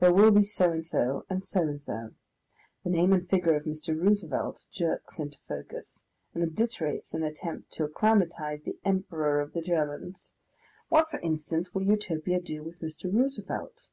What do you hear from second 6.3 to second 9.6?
and obliterates an attempt to acclimatise the Emperor of